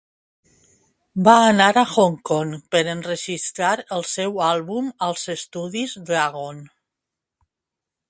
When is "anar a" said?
1.49-1.83